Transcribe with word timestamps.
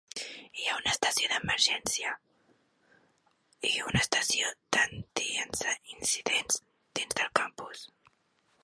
Hi 0.59 0.63
ha 0.69 0.75
una 0.77 0.93
estació 0.93 1.27
d'emergència 1.33 2.13
i 3.71 3.75
una 3.91 4.03
estació 4.07 4.51
d'antiincendis 4.77 6.61
dins 7.01 7.21
del 7.23 7.33
campus. 7.43 7.89